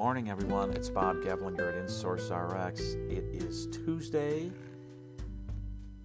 morning, 0.00 0.30
everyone. 0.30 0.72
It's 0.72 0.88
Bob 0.88 1.16
Gevlinger 1.16 1.68
at 1.68 1.86
InSource 1.86 2.30
RX. 2.30 2.94
It 3.10 3.22
is 3.34 3.66
Tuesday, 3.66 4.50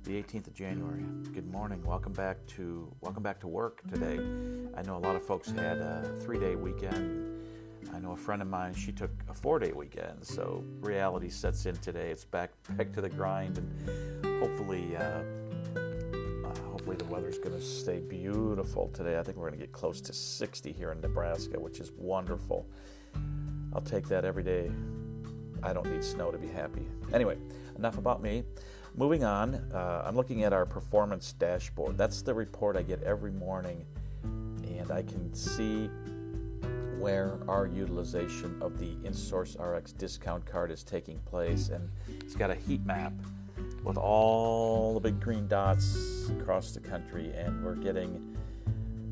the 0.03 0.21
18th 0.21 0.47
of 0.47 0.53
January. 0.53 1.05
Good 1.33 1.49
morning. 1.49 1.81
Welcome 1.81 2.11
back 2.11 2.45
to 2.47 2.91
welcome 2.99 3.23
back 3.23 3.39
to 3.39 3.47
work 3.47 3.83
today. 3.89 4.19
I 4.75 4.81
know 4.81 4.97
a 4.97 4.99
lot 4.99 5.15
of 5.15 5.25
folks 5.25 5.49
had 5.49 5.77
a 5.77 6.13
three-day 6.19 6.57
weekend. 6.57 7.41
I 7.93 7.99
know 7.99 8.11
a 8.11 8.17
friend 8.17 8.41
of 8.41 8.49
mine. 8.49 8.73
She 8.73 8.91
took 8.91 9.11
a 9.29 9.33
four-day 9.33 9.71
weekend. 9.71 10.25
So 10.25 10.65
reality 10.81 11.29
sets 11.29 11.65
in 11.65 11.77
today. 11.77 12.09
It's 12.09 12.25
back 12.25 12.51
back 12.71 12.91
to 12.95 13.01
the 13.01 13.09
grind, 13.09 13.59
and 13.59 14.41
hopefully. 14.41 14.97
Uh, 14.97 15.21
uh, 16.45 16.59
hopefully 16.69 16.97
the 16.97 17.05
weather's 17.05 17.37
going 17.37 17.55
to 17.55 17.61
stay 17.61 17.99
beautiful 17.99 18.89
today. 18.89 19.17
I 19.17 19.23
think 19.23 19.37
we're 19.37 19.47
going 19.47 19.59
to 19.59 19.65
get 19.65 19.71
close 19.71 20.01
to 20.01 20.11
60 20.11 20.73
here 20.73 20.91
in 20.91 20.99
Nebraska, 20.99 21.57
which 21.57 21.79
is 21.79 21.93
wonderful. 21.97 22.67
I'll 23.75 23.81
take 23.81 24.07
that 24.07 24.23
every 24.23 24.43
day. 24.43 24.71
I 25.61 25.73
don't 25.73 25.91
need 25.91 26.03
snow 26.03 26.31
to 26.31 26.37
be 26.37 26.47
happy. 26.47 26.87
Anyway, 27.13 27.37
enough 27.77 27.97
about 27.97 28.21
me. 28.21 28.43
Moving 28.95 29.25
on, 29.25 29.55
uh, 29.73 30.03
I'm 30.05 30.15
looking 30.15 30.45
at 30.45 30.53
our 30.53 30.65
performance 30.65 31.33
dashboard. 31.33 31.97
That's 31.97 32.21
the 32.21 32.33
report 32.33 32.77
I 32.77 32.83
get 32.83 33.03
every 33.03 33.31
morning, 33.31 33.85
and 34.23 34.89
I 34.91 35.01
can 35.03 35.33
see 35.33 35.89
where 36.97 37.37
our 37.49 37.67
utilization 37.67 38.57
of 38.61 38.79
the 38.79 38.95
InSource 39.07 39.59
RX 39.59 39.91
discount 39.91 40.45
card 40.45 40.71
is 40.71 40.81
taking 40.81 41.19
place. 41.19 41.67
And 41.67 41.89
it's 42.21 42.35
got 42.35 42.51
a 42.51 42.55
heat 42.55 42.85
map 42.85 43.11
with 43.83 43.97
all 43.97 44.93
the 44.93 45.01
big 45.01 45.19
green 45.19 45.49
dots 45.49 46.29
across 46.39 46.71
the 46.71 46.79
country, 46.79 47.33
and 47.35 47.61
we're 47.65 47.75
getting 47.75 48.37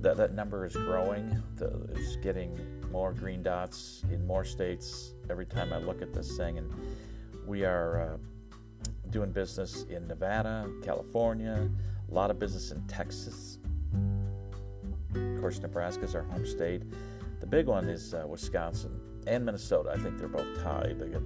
that, 0.03 0.17
that 0.17 0.33
number 0.33 0.65
is 0.65 0.73
growing. 0.73 1.41
The, 1.55 1.71
it's 1.95 2.17
getting 2.17 2.59
more 2.91 3.13
green 3.13 3.41
dots 3.41 4.03
in 4.11 4.27
more 4.27 4.43
states 4.43 5.13
every 5.29 5.45
time 5.45 5.73
I 5.73 5.77
look 5.77 6.01
at 6.01 6.13
this 6.13 6.37
thing. 6.37 6.57
And 6.57 6.71
we 7.47 7.63
are 7.63 8.01
uh, 8.01 8.17
doing 9.09 9.31
business 9.31 9.85
in 9.89 10.05
Nevada, 10.07 10.69
California, 10.83 11.69
a 12.11 12.13
lot 12.13 12.29
of 12.29 12.37
business 12.37 12.71
in 12.71 12.85
Texas. 12.85 13.57
Of 15.15 15.39
course, 15.39 15.59
Nebraska 15.59 16.03
is 16.03 16.15
our 16.15 16.23
home 16.23 16.45
state. 16.45 16.83
The 17.39 17.47
big 17.47 17.67
one 17.67 17.87
is 17.87 18.13
uh, 18.13 18.25
Wisconsin 18.27 18.99
and 19.25 19.45
Minnesota. 19.45 19.91
I 19.95 19.97
think 19.97 20.17
they're 20.17 20.27
both 20.27 20.61
tied. 20.61 20.99
They 20.99 21.07
get 21.07 21.21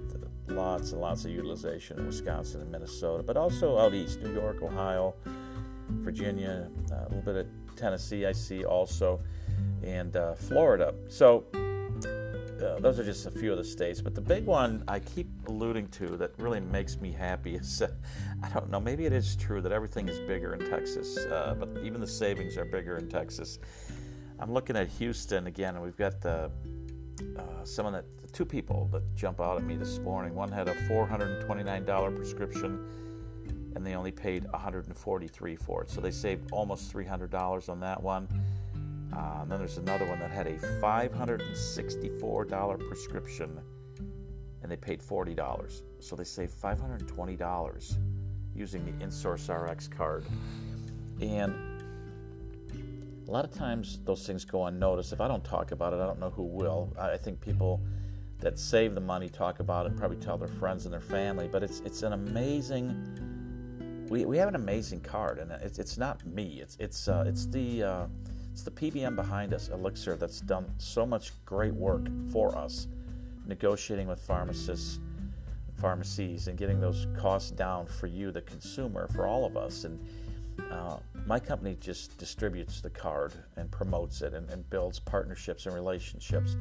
lots 0.48 0.92
and 0.92 1.00
lots 1.00 1.24
of 1.24 1.32
utilization 1.32 1.98
in 1.98 2.06
Wisconsin 2.06 2.60
and 2.60 2.70
Minnesota, 2.70 3.24
but 3.24 3.36
also 3.36 3.76
out 3.78 3.92
east, 3.92 4.20
New 4.20 4.32
York, 4.34 4.62
Ohio, 4.62 5.14
Virginia, 5.88 6.70
uh, 6.92 6.94
a 6.94 7.08
little 7.08 7.22
bit 7.22 7.36
of 7.36 7.46
Tennessee, 7.78 8.26
I 8.26 8.32
see 8.32 8.64
also, 8.64 9.20
and 9.82 10.16
uh, 10.16 10.34
Florida. 10.34 10.94
So 11.08 11.44
uh, 12.62 12.80
those 12.80 12.98
are 12.98 13.04
just 13.04 13.26
a 13.26 13.30
few 13.30 13.52
of 13.52 13.58
the 13.58 13.64
states. 13.64 14.00
But 14.00 14.14
the 14.14 14.20
big 14.20 14.44
one 14.44 14.82
I 14.88 14.98
keep 14.98 15.28
alluding 15.46 15.88
to 15.88 16.16
that 16.16 16.32
really 16.38 16.60
makes 16.60 17.00
me 17.00 17.12
happy 17.12 17.54
is 17.62 17.82
uh, 17.82 17.88
I 18.42 18.48
don't 18.48 18.70
know, 18.70 18.80
maybe 18.80 19.06
it 19.06 19.12
is 19.12 19.36
true 19.36 19.60
that 19.60 19.72
everything 19.72 20.08
is 20.08 20.18
bigger 20.20 20.54
in 20.54 20.68
Texas, 20.68 21.16
uh, 21.16 21.54
but 21.58 21.68
even 21.82 22.00
the 22.00 22.06
savings 22.06 22.56
are 22.56 22.64
bigger 22.64 22.96
in 22.96 23.08
Texas. 23.08 23.58
I'm 24.40 24.52
looking 24.52 24.76
at 24.76 24.88
Houston 24.88 25.46
again, 25.46 25.74
and 25.74 25.82
we've 25.82 25.96
got 25.96 26.20
the 26.20 26.50
uh, 27.36 27.64
some 27.64 27.86
of 27.86 27.92
the 27.92 28.04
two 28.32 28.44
people 28.44 28.88
that 28.92 29.02
jump 29.16 29.40
out 29.40 29.56
at 29.56 29.64
me 29.64 29.76
this 29.76 29.98
morning. 29.98 30.34
One 30.34 30.52
had 30.52 30.68
a 30.68 30.74
$429 30.88 32.16
prescription 32.16 33.07
and 33.78 33.86
they 33.86 33.94
only 33.94 34.10
paid 34.10 34.42
143 34.50 35.54
for 35.54 35.82
it. 35.82 35.88
So 35.88 36.00
they 36.00 36.10
saved 36.10 36.50
almost 36.50 36.92
$300 36.92 37.68
on 37.68 37.78
that 37.78 38.02
one. 38.02 38.26
Uh, 39.16 39.42
and 39.42 39.50
then 39.50 39.60
there's 39.60 39.78
another 39.78 40.04
one 40.04 40.18
that 40.18 40.32
had 40.32 40.48
a 40.48 40.58
$564 40.58 42.88
prescription 42.88 43.60
and 44.62 44.72
they 44.72 44.76
paid 44.76 45.00
$40. 45.00 45.82
So 46.00 46.16
they 46.16 46.24
saved 46.24 46.60
$520 46.60 47.96
using 48.52 48.84
the 48.84 48.90
InSource 49.04 49.48
RX 49.48 49.86
card. 49.86 50.26
And 51.20 51.54
a 53.28 53.30
lot 53.30 53.44
of 53.44 53.52
times 53.52 54.00
those 54.04 54.26
things 54.26 54.44
go 54.44 54.66
unnoticed. 54.66 55.12
If 55.12 55.20
I 55.20 55.28
don't 55.28 55.44
talk 55.44 55.70
about 55.70 55.92
it, 55.92 56.00
I 56.00 56.06
don't 56.06 56.18
know 56.18 56.30
who 56.30 56.42
will. 56.42 56.92
I 56.98 57.16
think 57.16 57.40
people 57.40 57.80
that 58.40 58.58
save 58.58 58.96
the 58.96 59.00
money 59.00 59.28
talk 59.28 59.60
about 59.60 59.86
it 59.86 59.90
and 59.90 59.98
probably 59.98 60.16
tell 60.16 60.36
their 60.36 60.48
friends 60.48 60.84
and 60.84 60.92
their 60.92 61.00
family. 61.00 61.46
But 61.46 61.62
it's 61.62 61.78
it's 61.80 62.02
an 62.02 62.12
amazing 62.12 63.27
we, 64.08 64.24
we 64.24 64.38
have 64.38 64.48
an 64.48 64.54
amazing 64.54 65.00
card, 65.00 65.38
and 65.38 65.52
it's, 65.52 65.78
it's 65.78 65.98
not 65.98 66.24
me. 66.26 66.60
It's 66.62 66.76
it's 66.80 67.08
uh, 67.08 67.24
it's 67.26 67.46
the 67.46 67.82
uh, 67.82 68.06
it's 68.52 68.62
the 68.62 68.70
PBM 68.70 69.14
behind 69.14 69.54
us, 69.54 69.68
Elixir, 69.68 70.16
that's 70.16 70.40
done 70.40 70.66
so 70.78 71.06
much 71.06 71.32
great 71.44 71.74
work 71.74 72.08
for 72.32 72.56
us, 72.56 72.88
negotiating 73.46 74.08
with 74.08 74.20
pharmacists, 74.20 74.98
pharmacies, 75.80 76.48
and 76.48 76.58
getting 76.58 76.80
those 76.80 77.06
costs 77.16 77.50
down 77.50 77.86
for 77.86 78.06
you, 78.06 78.32
the 78.32 78.42
consumer, 78.42 79.06
for 79.08 79.26
all 79.26 79.44
of 79.44 79.56
us. 79.56 79.84
And 79.84 80.04
uh, 80.72 80.96
my 81.26 81.38
company 81.38 81.76
just 81.80 82.18
distributes 82.18 82.80
the 82.80 82.90
card 82.90 83.32
and 83.56 83.70
promotes 83.70 84.22
it 84.22 84.34
and, 84.34 84.50
and 84.50 84.68
builds 84.70 84.98
partnerships 84.98 85.66
and 85.66 85.74
relationships. 85.74 86.56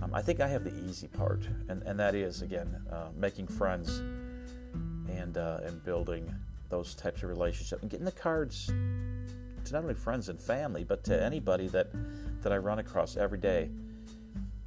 Um, 0.00 0.14
I 0.14 0.22
think 0.22 0.40
I 0.40 0.48
have 0.48 0.64
the 0.64 0.74
easy 0.88 1.08
part, 1.08 1.40
and, 1.68 1.82
and 1.82 1.98
that 2.00 2.14
is 2.14 2.42
again 2.42 2.74
uh, 2.90 3.08
making 3.14 3.48
friends 3.48 3.98
and 5.10 5.36
uh, 5.36 5.58
and 5.64 5.82
building 5.84 6.34
those 6.68 6.94
types 6.94 7.22
of 7.22 7.28
relationships 7.28 7.82
and 7.82 7.90
getting 7.90 8.06
the 8.06 8.12
cards 8.12 8.66
to 9.66 9.72
not 9.72 9.82
only 9.82 9.94
friends 9.94 10.28
and 10.28 10.40
family, 10.40 10.84
but 10.84 11.04
to 11.04 11.22
anybody 11.22 11.68
that, 11.68 11.88
that 12.42 12.52
I 12.52 12.56
run 12.56 12.78
across 12.78 13.16
every 13.16 13.38
day. 13.38 13.68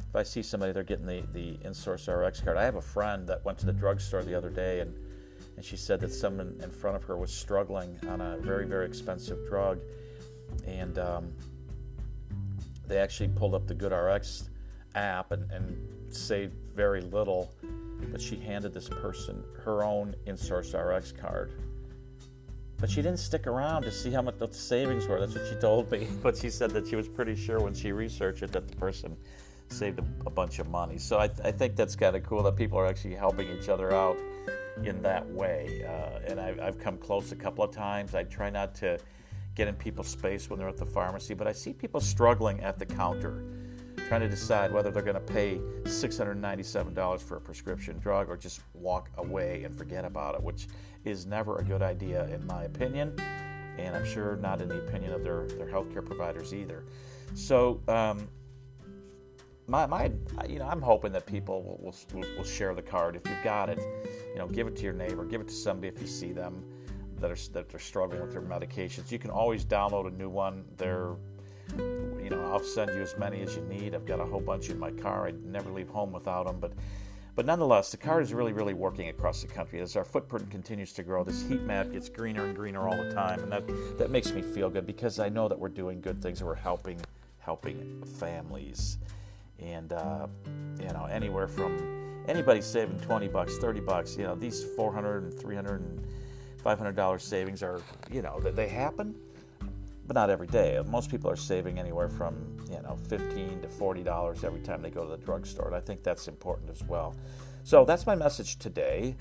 If 0.07 0.15
I 0.15 0.23
see 0.23 0.41
somebody, 0.41 0.71
they're 0.71 0.83
getting 0.83 1.05
the, 1.05 1.23
the 1.33 1.57
InSource 1.67 2.07
RX 2.07 2.41
card. 2.41 2.57
I 2.57 2.63
have 2.63 2.75
a 2.75 2.81
friend 2.81 3.27
that 3.27 3.43
went 3.45 3.57
to 3.59 3.65
the 3.65 3.73
drugstore 3.73 4.23
the 4.23 4.35
other 4.35 4.49
day 4.49 4.79
and, 4.81 4.93
and 5.55 5.63
she 5.63 5.77
said 5.77 5.99
that 6.01 6.11
someone 6.11 6.59
in 6.63 6.71
front 6.71 6.95
of 6.95 7.03
her 7.03 7.17
was 7.17 7.31
struggling 7.31 7.97
on 8.07 8.21
a 8.21 8.37
very, 8.37 8.65
very 8.65 8.85
expensive 8.85 9.47
drug. 9.47 9.79
And 10.65 10.97
um, 10.97 11.31
they 12.87 12.97
actually 12.97 13.29
pulled 13.29 13.53
up 13.53 13.67
the 13.67 13.75
GoodRx 13.75 14.49
app 14.95 15.31
and, 15.31 15.49
and 15.51 16.13
saved 16.13 16.55
very 16.75 17.01
little. 17.01 17.53
But 18.11 18.21
she 18.21 18.37
handed 18.37 18.73
this 18.73 18.89
person 18.89 19.43
her 19.63 19.83
own 19.83 20.15
InSource 20.25 20.73
RX 20.73 21.11
card 21.11 21.53
but 22.79 22.89
she 22.89 23.01
didn't 23.01 23.19
stick 23.19 23.47
around 23.47 23.83
to 23.83 23.91
see 23.91 24.11
how 24.11 24.21
much 24.21 24.37
the 24.37 24.47
savings 24.51 25.07
were. 25.07 25.19
That's 25.19 25.35
what 25.35 25.47
she 25.47 25.55
told 25.55 25.91
me. 25.91 26.07
But 26.23 26.37
she 26.37 26.49
said 26.49 26.71
that 26.71 26.87
she 26.87 26.95
was 26.95 27.07
pretty 27.07 27.35
sure 27.35 27.59
when 27.59 27.73
she 27.73 27.91
researched 27.91 28.43
it 28.43 28.51
that 28.53 28.67
the 28.67 28.75
person 28.75 29.17
saved 29.67 29.99
a, 29.99 30.05
a 30.25 30.29
bunch 30.29 30.59
of 30.59 30.69
money. 30.69 30.97
So 30.97 31.19
I, 31.19 31.29
I 31.43 31.51
think 31.51 31.75
that's 31.75 31.95
kind 31.95 32.15
of 32.15 32.23
cool 32.23 32.43
that 32.43 32.55
people 32.55 32.79
are 32.79 32.85
actually 32.85 33.15
helping 33.15 33.47
each 33.49 33.69
other 33.69 33.93
out 33.93 34.17
in 34.83 35.01
that 35.01 35.27
way. 35.27 35.83
Uh, 35.87 36.31
and 36.31 36.39
I've, 36.39 36.59
I've 36.59 36.79
come 36.79 36.97
close 36.97 37.31
a 37.31 37.35
couple 37.35 37.63
of 37.63 37.71
times. 37.71 38.15
I 38.15 38.23
try 38.23 38.49
not 38.49 38.75
to 38.75 38.99
get 39.55 39.67
in 39.67 39.75
people's 39.75 40.07
space 40.07 40.49
when 40.49 40.59
they're 40.59 40.69
at 40.69 40.77
the 40.77 40.85
pharmacy, 40.85 41.33
but 41.33 41.47
I 41.47 41.51
see 41.51 41.73
people 41.73 41.99
struggling 41.99 42.61
at 42.61 42.79
the 42.79 42.85
counter 42.85 43.43
trying 44.09 44.21
to 44.21 44.27
decide 44.27 44.73
whether 44.73 44.89
they're 44.89 45.03
going 45.03 45.13
to 45.13 45.33
pay 45.33 45.61
$697 45.83 47.19
for 47.21 47.37
a 47.37 47.41
prescription 47.41 47.99
drug 47.99 48.27
or 48.27 48.35
just 48.35 48.61
walk 48.73 49.11
away 49.19 49.63
and 49.63 49.77
forget 49.77 50.03
about 50.03 50.33
it, 50.33 50.41
which 50.41 50.67
is 51.05 51.27
never 51.27 51.59
a 51.59 51.63
good 51.63 51.83
idea, 51.83 52.25
in 52.29 52.43
my 52.47 52.63
opinion, 52.63 53.13
and 53.77 53.95
I'm 53.95 54.03
sure 54.03 54.35
not 54.37 54.63
in 54.63 54.67
the 54.67 54.79
opinion 54.79 55.13
of 55.13 55.23
their, 55.23 55.45
their 55.49 55.67
healthcare 55.67 56.03
providers 56.03 56.55
either. 56.55 56.85
So, 57.35 57.81
um, 57.87 58.27
my, 59.67 59.85
my, 59.85 60.11
you 60.47 60.57
know, 60.57 60.67
I'm 60.67 60.81
hoping 60.81 61.11
that 61.11 61.27
people 61.27 61.61
will, 61.61 61.93
will, 62.11 62.27
will 62.35 62.43
share 62.43 62.73
the 62.73 62.81
card. 62.81 63.15
If 63.15 63.29
you've 63.29 63.43
got 63.43 63.69
it, 63.69 63.77
you 64.33 64.39
know, 64.39 64.47
give 64.47 64.65
it 64.65 64.75
to 64.77 64.83
your 64.85 64.93
neighbor, 64.93 65.23
give 65.23 65.39
it 65.39 65.49
to 65.49 65.53
somebody 65.53 65.87
if 65.87 66.01
you 66.01 66.07
see 66.07 66.31
them 66.31 66.63
that 67.19 67.29
are 67.29 67.51
that 67.53 67.75
are 67.75 67.79
struggling 67.79 68.21
with 68.21 68.31
their 68.31 68.41
medications. 68.41 69.11
You 69.11 69.19
can 69.19 69.29
always 69.29 69.65
download 69.65 70.07
a 70.07 70.17
new 70.17 70.29
one. 70.29 70.65
They're 70.77 71.13
you 72.29 72.35
know, 72.35 72.51
I'll 72.51 72.63
send 72.63 72.93
you 72.93 73.01
as 73.01 73.17
many 73.17 73.41
as 73.41 73.55
you 73.55 73.61
need. 73.63 73.95
I've 73.95 74.05
got 74.05 74.19
a 74.19 74.25
whole 74.25 74.39
bunch 74.39 74.69
in 74.69 74.77
my 74.77 74.91
car. 74.91 75.27
I'd 75.27 75.43
never 75.45 75.71
leave 75.71 75.89
home 75.89 76.11
without 76.11 76.45
them. 76.45 76.59
But, 76.59 76.73
but 77.35 77.45
nonetheless, 77.45 77.89
the 77.89 77.97
card 77.97 78.21
is 78.23 78.33
really, 78.33 78.53
really 78.53 78.73
working 78.73 79.09
across 79.09 79.41
the 79.41 79.47
country. 79.47 79.79
As 79.79 79.95
our 79.95 80.03
footprint 80.03 80.49
continues 80.51 80.93
to 80.93 81.03
grow, 81.03 81.23
this 81.23 81.41
heat 81.47 81.61
map 81.61 81.91
gets 81.91 82.09
greener 82.09 82.45
and 82.45 82.55
greener 82.55 82.87
all 82.87 82.97
the 82.97 83.11
time, 83.13 83.39
and 83.39 83.51
that 83.51 83.63
that 83.97 84.11
makes 84.11 84.31
me 84.31 84.41
feel 84.41 84.69
good 84.69 84.85
because 84.85 85.19
I 85.19 85.29
know 85.29 85.47
that 85.47 85.57
we're 85.57 85.69
doing 85.69 86.01
good 86.01 86.21
things 86.21 86.41
and 86.41 86.47
we're 86.47 86.55
helping 86.55 86.99
helping 87.39 88.03
families, 88.19 88.97
and 89.59 89.93
uh, 89.93 90.27
you 90.79 90.89
know, 90.89 91.07
anywhere 91.09 91.47
from 91.47 92.23
anybody 92.27 92.61
saving 92.61 92.99
20 92.99 93.27
bucks, 93.29 93.57
30 93.57 93.79
bucks. 93.79 94.17
You 94.17 94.25
know, 94.25 94.35
these 94.35 94.65
400 94.75 95.23
and 95.23 95.33
300 95.33 95.81
and 95.81 96.07
500 96.61 96.95
dollar 96.95 97.19
savings 97.19 97.63
are, 97.63 97.81
you 98.11 98.21
know, 98.21 98.39
they 98.39 98.67
happen 98.67 99.15
but 100.09 100.15
not 100.15 100.29
every 100.31 100.47
day. 100.47 100.81
Most 100.87 101.11
people 101.11 101.29
are 101.29 101.35
saving 101.35 101.77
anywhere 101.77 102.09
from 102.09 102.57
you 102.67 102.81
know 102.81 102.97
15 103.07 103.61
to 103.61 103.69
40 103.69 104.03
dollars 104.03 104.43
every 104.43 104.61
time 104.61 104.81
they 104.81 104.89
go 104.89 105.05
to 105.05 105.11
the 105.11 105.23
drugstore, 105.23 105.67
and 105.67 105.75
I 105.75 105.79
think 105.79 106.01
that's 106.01 106.27
important 106.27 106.71
as 106.71 106.83
well. 106.83 107.15
So 107.63 107.85
that's 107.85 108.07
my 108.07 108.15
message 108.15 108.57
today. 108.57 109.15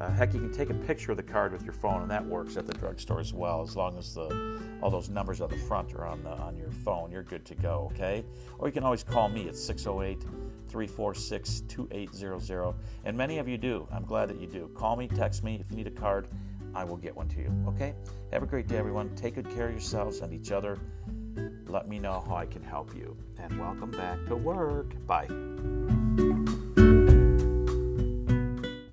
Uh, 0.00 0.10
heck, 0.12 0.32
you 0.32 0.40
can 0.40 0.52
take 0.52 0.70
a 0.70 0.74
picture 0.74 1.10
of 1.10 1.16
the 1.16 1.22
card 1.22 1.52
with 1.52 1.64
your 1.64 1.72
phone, 1.72 2.02
and 2.02 2.10
that 2.10 2.24
works 2.24 2.56
at 2.56 2.66
the 2.66 2.74
drugstore 2.74 3.18
as 3.18 3.32
well. 3.32 3.62
As 3.62 3.76
long 3.76 3.98
as 3.98 4.14
the 4.14 4.60
all 4.80 4.90
those 4.90 5.08
numbers 5.08 5.40
on 5.40 5.50
the 5.50 5.56
front 5.56 5.92
are 5.94 6.06
on 6.06 6.22
the, 6.22 6.30
on 6.30 6.56
your 6.56 6.70
phone, 6.70 7.10
you're 7.10 7.24
good 7.24 7.44
to 7.46 7.54
go. 7.56 7.90
Okay. 7.92 8.24
Or 8.58 8.68
you 8.68 8.72
can 8.72 8.84
always 8.84 9.02
call 9.02 9.28
me 9.28 9.48
at 9.48 9.56
608 9.56 10.22
346 10.68 11.62
2800. 11.68 12.74
And 13.04 13.16
many 13.16 13.38
of 13.38 13.48
you 13.48 13.58
do. 13.58 13.88
I'm 13.92 14.04
glad 14.04 14.28
that 14.28 14.40
you 14.40 14.46
do. 14.46 14.70
Call 14.74 14.96
me, 14.96 15.08
text 15.08 15.42
me. 15.42 15.58
If 15.60 15.70
you 15.70 15.76
need 15.76 15.88
a 15.88 15.92
card, 15.92 16.28
I 16.74 16.84
will 16.84 16.96
get 16.96 17.16
one 17.16 17.28
to 17.28 17.40
you. 17.40 17.52
Okay. 17.68 17.94
Have 18.32 18.42
a 18.42 18.46
great 18.46 18.68
day, 18.68 18.76
everyone. 18.76 19.14
Take 19.16 19.34
good 19.34 19.50
care 19.50 19.66
of 19.66 19.72
yourselves 19.72 20.20
and 20.20 20.32
each 20.32 20.52
other. 20.52 20.78
Let 21.66 21.88
me 21.88 21.98
know 21.98 22.24
how 22.26 22.36
I 22.36 22.46
can 22.46 22.62
help 22.62 22.94
you. 22.94 23.16
And 23.38 23.58
welcome 23.58 23.90
back 23.90 24.24
to 24.26 24.36
work. 24.36 24.94
Bye. 25.06 25.28